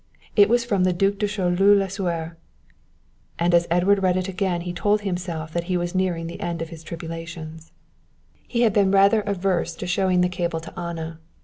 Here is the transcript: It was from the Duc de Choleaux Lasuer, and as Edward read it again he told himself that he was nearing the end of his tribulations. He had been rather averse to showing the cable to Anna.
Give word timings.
It 0.35 0.49
was 0.49 0.65
from 0.65 0.83
the 0.83 0.93
Duc 0.93 1.19
de 1.19 1.27
Choleaux 1.27 1.75
Lasuer, 1.75 2.35
and 3.37 3.53
as 3.53 3.67
Edward 3.69 4.01
read 4.01 4.17
it 4.17 4.27
again 4.27 4.61
he 4.61 4.73
told 4.73 5.01
himself 5.01 5.53
that 5.53 5.65
he 5.65 5.77
was 5.77 5.93
nearing 5.93 6.25
the 6.25 6.41
end 6.41 6.59
of 6.59 6.69
his 6.69 6.81
tribulations. 6.81 7.71
He 8.47 8.61
had 8.61 8.73
been 8.73 8.89
rather 8.89 9.21
averse 9.21 9.75
to 9.75 9.85
showing 9.85 10.21
the 10.21 10.27
cable 10.27 10.59
to 10.61 10.75
Anna. 10.79 11.19